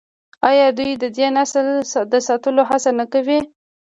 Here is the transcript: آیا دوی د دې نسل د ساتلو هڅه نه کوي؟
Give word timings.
آیا 0.49 0.67
دوی 0.77 0.91
د 1.03 1.05
دې 1.17 1.27
نسل 1.37 1.65
د 2.11 2.13
ساتلو 2.27 2.61
هڅه 2.69 2.91
نه 2.99 3.05
کوي؟ 3.13 3.39